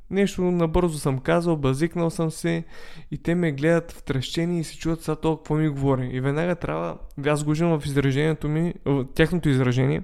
Нещо 0.10 0.42
набързо 0.42 0.98
съм 0.98 1.20
казал, 1.20 1.58
базикнал 1.58 2.10
съм 2.10 2.32
се 2.32 2.64
и 3.12 3.18
те 3.18 3.36
ме 3.36 3.52
гледат 3.52 3.92
в 3.92 4.04
трещени 4.04 4.60
и 4.60 4.64
се 4.64 4.78
чуват 4.78 5.02
сега 5.02 5.16
то 5.16 5.38
какво 5.38 5.56
ми 5.56 5.70
говори. 5.70 6.10
И 6.14 6.20
веднага 6.20 6.56
трябва, 6.56 6.98
аз 7.26 7.44
го 7.44 7.54
в 7.54 7.82
изражението 7.86 8.50
ми, 8.50 8.74
в 8.86 9.06
тяхното 9.16 9.50
изражение, 9.50 10.02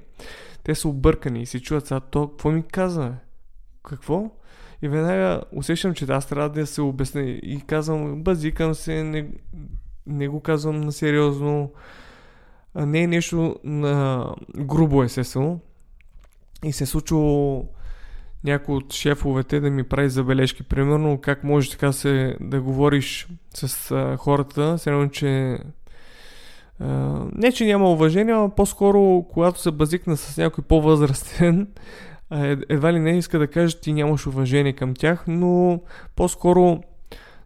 те 0.64 0.76
са 0.76 0.88
объркани 0.88 1.42
и 1.42 1.46
се 1.46 1.60
чуват 1.60 1.88
сега 1.88 2.00
то 2.00 2.28
какво 2.28 2.52
ми 2.52 2.64
казва. 2.64 3.16
Какво? 3.84 4.32
И 4.82 4.88
веднага 4.88 5.42
усещам, 5.52 5.94
че 5.94 6.06
аз 6.10 6.28
трябва 6.28 6.50
да 6.50 6.68
се 6.68 6.82
обясня 6.82 7.22
и 7.22 7.62
казвам, 7.68 8.24
базикам 8.24 8.76
се, 8.76 9.04
не, 9.04 9.28
не 10.08 10.28
го 10.28 10.40
казвам 10.40 10.82
на 10.82 10.92
сериозно, 10.92 11.72
не 12.76 13.04
е 13.04 13.08
нещо 13.08 13.56
на 13.64 14.26
грубо 14.58 15.04
естествено. 15.04 15.60
И 16.66 16.74
се 16.74 16.84
е 16.84 16.88
случило 16.88 17.66
някой 18.44 18.76
от 18.76 18.94
шефовете 18.94 19.60
да 19.60 19.70
ми 19.70 19.84
прави 19.84 20.10
забележки. 20.10 20.64
Примерно 20.64 21.20
как 21.22 21.44
може 21.44 21.72
така 21.72 21.92
се 21.92 22.36
да 22.40 22.62
говориш 22.62 23.28
с 23.54 23.92
а, 23.92 24.18
хората, 24.18 24.78
все 24.78 25.08
че 25.12 25.60
а, 26.80 27.20
не, 27.36 27.52
че 27.52 27.66
няма 27.66 27.92
уважение, 27.92 28.34
а 28.34 28.50
по-скоро 28.56 29.26
когато 29.34 29.62
се 29.62 29.72
базикна 29.72 30.18
с 30.18 30.38
някой 30.38 30.64
по-възрастен, 30.64 31.68
едва 32.70 32.94
ли 32.94 33.00
не 33.00 33.18
иска 33.18 33.40
да 33.40 33.48
каже, 33.48 33.80
ти 33.80 33.94
нямаш 33.94 34.28
уважение 34.28 34.74
към 34.74 34.94
тях, 34.94 35.24
но 35.28 35.82
по-скоро 36.16 36.84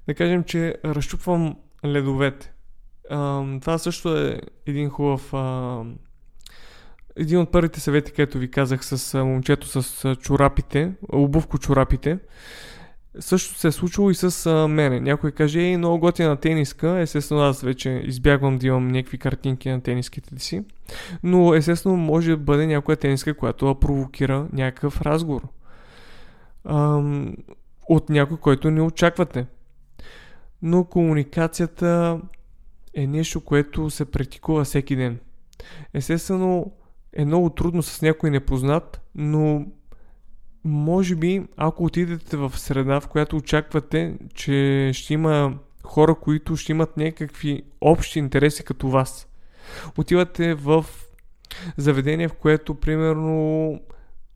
да 0.07 0.13
кажем, 0.13 0.43
че 0.43 0.75
разчупвам 0.85 1.55
ледовете. 1.85 2.51
А, 3.09 3.43
това 3.61 3.77
също 3.77 4.17
е 4.17 4.41
един 4.65 4.89
хубав. 4.89 5.33
А, 5.33 5.83
един 7.15 7.39
от 7.39 7.51
първите 7.51 7.79
съвети, 7.79 8.11
където 8.11 8.37
ви 8.37 8.51
казах 8.51 8.85
с 8.85 9.23
момчето 9.23 9.67
с 9.67 10.15
чорапите, 10.15 10.91
обувко 11.13 11.57
чорапите. 11.57 12.19
Също 13.19 13.55
се 13.55 13.67
е 13.67 13.71
случило 13.71 14.09
и 14.09 14.15
с 14.15 14.45
а, 14.45 14.67
мене. 14.67 14.99
Някой 14.99 15.31
каже, 15.31 15.59
ей, 15.59 15.77
много 15.77 15.99
готина 15.99 16.35
тениска. 16.35 16.99
Естествено, 16.99 17.41
аз 17.41 17.61
вече 17.61 18.01
избягвам 18.05 18.57
да 18.57 18.67
имам 18.67 18.87
някакви 18.87 19.17
картинки 19.17 19.69
на 19.69 19.81
тениските 19.81 20.39
си. 20.39 20.63
Но, 21.23 21.53
естествено, 21.53 21.97
може 21.97 22.31
да 22.31 22.37
бъде 22.37 22.67
някоя 22.67 22.97
тениска, 22.97 23.33
която 23.33 23.75
провокира 23.81 24.47
някакъв 24.53 25.01
разговор. 25.01 25.41
Ам, 26.65 27.35
от 27.89 28.09
някой, 28.09 28.37
който 28.37 28.71
не 28.71 28.81
очаквате. 28.81 29.45
Но 30.61 30.83
комуникацията 30.83 32.19
е 32.93 33.07
нещо, 33.07 33.41
което 33.41 33.89
се 33.89 34.05
практикува 34.05 34.63
всеки 34.63 34.95
ден. 34.95 35.19
Естествено, 35.93 36.71
е 37.15 37.25
много 37.25 37.49
трудно 37.49 37.83
с 37.83 38.01
някой 38.01 38.29
непознат, 38.29 39.01
но 39.15 39.65
може 40.63 41.15
би, 41.15 41.43
ако 41.57 41.85
отидете 41.85 42.37
в 42.37 42.51
среда, 42.55 42.99
в 42.99 43.07
която 43.07 43.37
очаквате, 43.37 44.17
че 44.33 44.91
ще 44.93 45.13
има 45.13 45.53
хора, 45.83 46.15
които 46.15 46.55
ще 46.55 46.71
имат 46.71 46.97
някакви 46.97 47.63
общи 47.81 48.19
интереси 48.19 48.63
като 48.63 48.87
вас. 48.87 49.27
Отивате 49.97 50.53
в 50.53 50.85
заведение, 51.77 52.27
в 52.27 52.33
което 52.33 52.75
примерно 52.75 53.79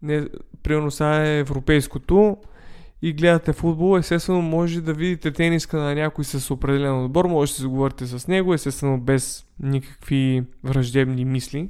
не, 0.02 0.28
примерно 0.64 0.92
сега 0.92 1.26
е 1.26 1.40
европейското 1.40 2.38
и 3.02 3.14
гледате 3.14 3.54
футбол, 3.54 3.98
естествено 3.98 4.42
може 4.42 4.82
да 4.82 4.94
видите 4.94 5.32
тениска 5.32 5.78
на 5.78 5.96
някой 5.96 6.24
с 6.24 6.52
определен 6.52 7.06
отбор, 7.06 7.26
може 7.26 7.52
да 7.52 7.56
се 7.56 7.62
заговорите 7.62 8.06
с 8.06 8.28
него, 8.28 8.54
естествено 8.54 9.00
без 9.00 9.46
никакви 9.60 10.44
враждебни 10.64 11.26
мисли. 11.26 11.70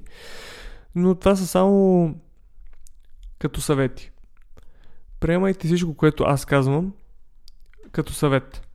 Но 0.96 1.16
това 1.16 1.36
са 1.36 1.48
само 1.48 2.16
като 3.40 3.62
съвети. 3.62 4.12
Приемайте 5.20 5.68
всичко, 5.68 5.94
което 5.94 6.24
аз 6.24 6.46
казвам, 6.46 6.94
като 7.92 8.14
съвет. 8.14 8.68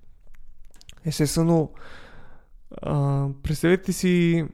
Естествено, 1.05 1.73
представете 3.43 3.93
си 3.93 4.45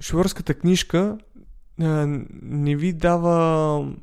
шофьорската 0.00 0.54
книжка 0.54 1.18
а, 1.80 1.84
не 2.42 2.76
ви 2.76 2.92
дава 2.92 3.94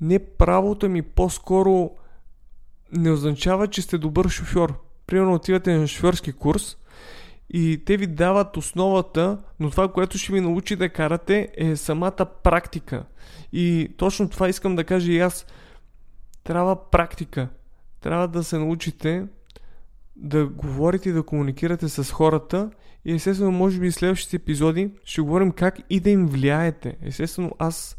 не 0.00 0.18
правото 0.18 0.88
ми, 0.88 1.02
по-скоро 1.02 1.90
не 2.92 3.10
означава, 3.10 3.68
че 3.68 3.82
сте 3.82 3.98
добър 3.98 4.28
шофьор. 4.28 4.82
Примерно 5.06 5.34
отивате 5.34 5.76
на 5.76 5.86
шофьорски 5.86 6.32
курс 6.32 6.76
и 7.50 7.82
те 7.86 7.96
ви 7.96 8.06
дават 8.06 8.56
основата, 8.56 9.38
но 9.60 9.70
това, 9.70 9.92
което 9.92 10.18
ще 10.18 10.32
ви 10.32 10.40
научи 10.40 10.76
да 10.76 10.88
карате 10.88 11.48
е 11.56 11.76
самата 11.76 12.26
практика. 12.42 13.04
И 13.52 13.94
точно 13.96 14.28
това 14.28 14.48
искам 14.48 14.76
да 14.76 14.84
кажа 14.84 15.12
и 15.12 15.20
аз. 15.20 15.46
Трябва 16.44 16.90
практика. 16.90 17.48
Трябва 18.00 18.28
да 18.28 18.44
се 18.44 18.58
научите 18.58 19.26
да 20.16 20.46
говорите 20.46 21.08
и 21.08 21.12
да 21.12 21.22
комуникирате 21.22 21.88
с 21.88 22.12
хората 22.12 22.70
и 23.04 23.12
естествено, 23.12 23.52
може 23.52 23.80
би 23.80 23.90
в 23.90 23.94
следващите 23.94 24.36
епизоди 24.36 24.90
ще 25.04 25.20
говорим 25.20 25.50
как 25.50 25.78
и 25.90 26.00
да 26.00 26.10
им 26.10 26.26
влияете. 26.26 26.96
Естествено, 27.02 27.50
аз 27.58 27.96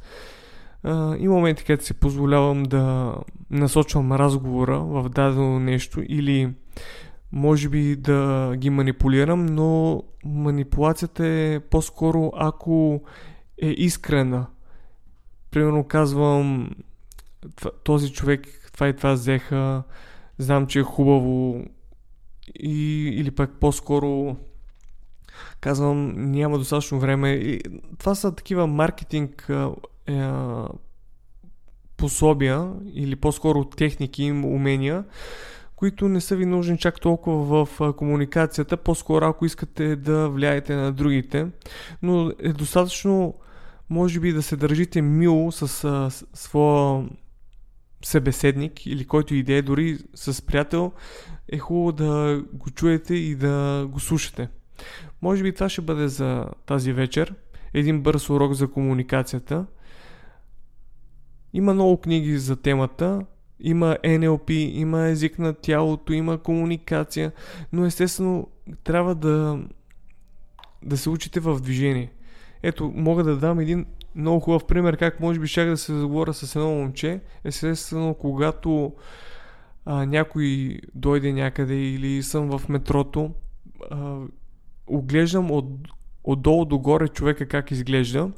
а, 0.83 1.15
има 1.17 1.33
моменти, 1.33 1.63
където 1.63 1.85
си 1.85 1.93
позволявам 1.93 2.63
да 2.63 3.15
насочвам 3.51 4.11
разговора 4.11 4.79
в 4.79 5.09
дадено 5.09 5.59
нещо 5.59 6.03
или 6.07 6.53
може 7.31 7.69
би 7.69 7.95
да 7.95 8.53
ги 8.57 8.69
манипулирам, 8.69 9.45
но 9.45 10.03
манипулацията 10.25 11.27
е 11.27 11.59
по-скоро 11.59 12.31
ако 12.35 13.01
е 13.61 13.67
искрена. 13.67 14.45
Примерно 15.51 15.83
казвам 15.83 16.69
този 17.83 18.13
човек 18.13 18.69
това 18.73 18.87
и 18.87 18.95
това 18.95 19.13
взеха, 19.13 19.83
знам, 20.37 20.67
че 20.67 20.79
е 20.79 20.83
хубаво 20.83 21.63
и, 22.59 23.07
или 23.15 23.31
пък 23.31 23.51
по-скоро 23.59 24.37
казвам 25.59 26.31
няма 26.31 26.57
достатъчно 26.57 26.99
време. 26.99 27.31
И 27.31 27.61
това 27.97 28.15
са 28.15 28.35
такива 28.35 28.67
маркетинг 28.67 29.49
е, 30.07 30.31
пособия 31.97 32.71
или 32.93 33.15
по-скоро 33.15 33.65
техники 33.65 34.31
умения, 34.31 35.03
които 35.77 36.07
не 36.07 36.21
са 36.21 36.35
ви 36.35 36.45
нужни 36.45 36.77
чак 36.77 37.01
толкова 37.01 37.65
в 37.65 37.93
комуникацията, 37.93 38.77
по-скоро 38.77 39.25
ако 39.25 39.45
искате 39.45 39.95
да 39.95 40.29
влияете 40.29 40.75
на 40.75 40.91
другите, 40.91 41.47
но 42.01 42.31
е 42.39 42.53
достатъчно 42.53 43.33
може 43.89 44.19
би 44.19 44.33
да 44.33 44.41
се 44.41 44.55
държите 44.55 45.01
мило 45.01 45.51
с 45.51 45.83
а, 45.83 46.09
своя 46.33 47.09
събеседник 48.05 48.85
или 48.85 49.05
който 49.05 49.35
идея, 49.35 49.63
дори 49.63 49.97
с 50.15 50.45
приятел, 50.45 50.91
е 51.49 51.57
хубаво 51.57 51.91
да 51.91 52.43
го 52.53 52.69
чуете 52.69 53.15
и 53.15 53.35
да 53.35 53.85
го 53.89 53.99
слушате. 53.99 54.49
Може 55.21 55.43
би 55.43 55.53
това 55.53 55.69
ще 55.69 55.81
бъде 55.81 56.07
за 56.07 56.45
тази 56.65 56.93
вечер. 56.93 57.35
Един 57.73 58.01
бърз 58.01 58.29
урок 58.29 58.53
за 58.53 58.71
комуникацията. 58.71 59.65
Има 61.53 61.73
много 61.73 62.01
книги 62.01 62.37
за 62.37 62.55
темата. 62.55 63.25
Има 63.59 63.97
NLP, 64.03 64.51
има 64.51 65.07
език 65.07 65.39
на 65.39 65.53
тялото, 65.53 66.13
има 66.13 66.37
комуникация, 66.37 67.31
но 67.73 67.85
естествено 67.85 68.47
трябва 68.83 69.15
да, 69.15 69.59
да 70.83 70.97
се 70.97 71.09
учите 71.09 71.39
в 71.39 71.59
движение. 71.59 72.11
Ето, 72.63 72.91
мога 72.95 73.23
да 73.23 73.37
дам 73.37 73.59
един 73.59 73.85
много 74.15 74.39
хубав 74.39 74.65
пример 74.65 74.97
как 74.97 75.19
може 75.19 75.39
би 75.39 75.47
щях 75.47 75.69
да 75.69 75.77
се 75.77 75.93
заговоря 75.93 76.33
с 76.33 76.55
едно 76.55 76.69
момче. 76.69 77.21
Естествено, 77.43 78.13
когато 78.13 78.93
а, 79.85 80.05
някой 80.05 80.79
дойде 80.95 81.33
някъде 81.33 81.75
или 81.75 82.23
съм 82.23 82.57
в 82.57 82.69
метрото, 82.69 83.31
а, 83.91 84.17
оглеждам 84.87 85.51
от, 85.51 85.65
отдолу 86.27 86.65
догоре 86.65 87.07
човека 87.07 87.47
как 87.47 87.71
изглежда 87.71 88.29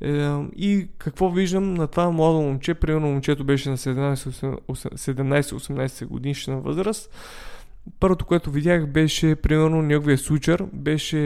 е, 0.00 0.28
и 0.56 0.88
какво 0.98 1.30
виждам 1.30 1.74
на 1.74 1.86
това 1.86 2.10
младо 2.10 2.40
момче, 2.40 2.74
примерно 2.74 3.06
момчето 3.06 3.44
беше 3.44 3.70
на 3.70 3.76
17-18 3.76 6.06
годишна 6.06 6.60
възраст, 6.60 7.10
Първото, 8.00 8.24
което 8.24 8.50
видях 8.50 8.86
беше, 8.86 9.36
примерно, 9.36 9.82
неговия 9.82 10.18
случар. 10.18 10.64
Беше 10.72 11.16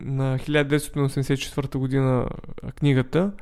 на 0.00 0.38
1984 0.38 1.78
година 1.78 2.28
книгата. 2.76 3.32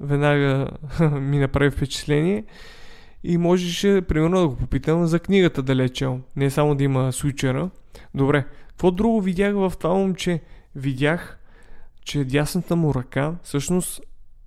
Веднага 0.00 0.68
ми 1.20 1.38
направи 1.38 1.70
впечатление. 1.70 2.44
И 3.24 3.38
можеше, 3.38 4.02
примерно, 4.08 4.40
да 4.40 4.48
го 4.48 4.56
попитам 4.56 5.06
за 5.06 5.18
книгата 5.18 5.62
да 5.62 5.76
лечел. 5.76 6.20
Не 6.36 6.50
само 6.50 6.74
да 6.74 6.84
има 6.84 7.12
случара. 7.12 7.70
Добре. 8.14 8.44
Какво 8.68 8.90
друго 8.90 9.20
видях 9.20 9.54
в 9.54 9.72
това 9.78 9.94
момче? 9.94 10.40
Видях, 10.76 11.39
че 12.04 12.24
дясната 12.24 12.76
му 12.76 12.94
ръка 12.94 13.34
всъщност 13.42 14.00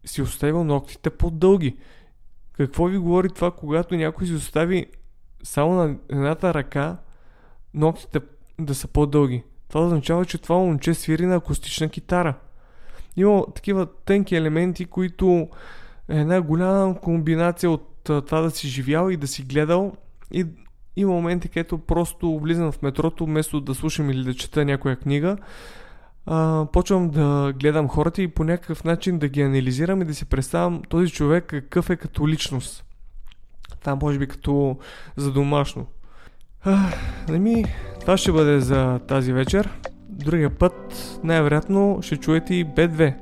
си 0.06 0.22
оставил 0.22 0.64
ногтите 0.64 1.10
по-дълги. 1.10 1.78
Какво 2.54 2.86
ви 2.86 2.98
говори 2.98 3.30
това, 3.30 3.52
когато 3.52 3.96
някой 3.96 4.28
си 4.28 4.34
остави 4.34 4.86
само 5.44 5.74
на 5.74 5.96
едната 6.10 6.54
ръка 6.54 6.98
ногтите 7.74 8.20
да 8.60 8.76
са 8.76 8.88
по-дълги? 8.88 9.44
Това 9.70 9.86
означава, 9.86 10.26
че 10.26 10.38
това 10.38 10.56
момче 10.56 10.94
свири 10.94 11.26
на 11.26 11.36
акустична 11.36 11.90
китара. 11.90 12.34
Има 13.16 13.46
такива 13.56 13.88
тънки 14.06 14.36
елементи, 14.36 14.86
които 14.86 15.48
е 16.10 16.20
една 16.20 16.42
голяма 16.42 17.00
комбинация 17.00 17.72
от 17.72 17.90
това 18.04 18.42
да 18.42 18.52
си 18.52 18.68
живял 18.68 19.10
и 19.10 19.18
да 19.18 19.28
си 19.28 19.44
гледал 19.44 19.94
и 20.32 20.46
има 20.96 21.12
моменти, 21.12 21.50
където 21.50 21.78
просто 21.78 22.40
влизам 22.40 22.72
в 22.72 22.82
метрото, 22.82 23.26
вместо 23.26 23.62
да 23.62 23.76
слушам 23.76 24.10
или 24.10 24.24
да 24.24 24.34
чета 24.34 24.66
някоя 24.66 24.96
книга, 24.96 25.38
а, 26.26 26.66
почвам 26.74 27.10
да 27.10 27.54
гледам 27.60 27.88
хората 27.88 28.22
и 28.22 28.28
по 28.28 28.44
някакъв 28.44 28.84
начин 28.84 29.20
да 29.20 29.28
ги 29.28 29.42
анализирам 29.42 30.02
и 30.02 30.06
да 30.06 30.16
си 30.16 30.26
представям 30.26 30.82
този 30.90 31.12
човек 31.12 31.46
какъв 31.46 31.90
е 31.90 31.96
като 31.96 32.28
личност. 32.28 32.86
Това 33.80 33.96
може 33.96 34.20
би 34.20 34.28
като 34.28 34.78
за 35.16 35.32
домашно. 35.32 35.86
А, 36.66 36.90
ми, 37.30 37.66
това 38.00 38.18
ще 38.18 38.32
бъде 38.32 38.60
за 38.60 39.00
тази 39.00 39.34
вечер. 39.34 39.70
Другия 40.10 40.50
път 40.50 41.20
най-вероятно 41.24 42.00
ще 42.02 42.18
чуете 42.18 42.56
и 42.56 42.66
B2. 42.66 43.16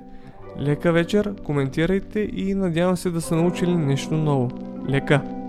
Лека 0.59 0.91
вечер, 0.91 1.35
коментирайте 1.43 2.19
и 2.19 2.53
надявам 2.53 2.97
се 2.97 3.09
да 3.09 3.21
са 3.21 3.35
научили 3.35 3.75
нещо 3.75 4.13
ново. 4.13 4.49
Лека! 4.89 5.40